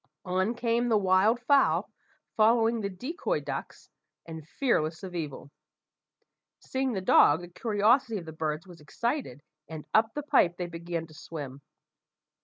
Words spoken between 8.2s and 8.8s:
the birds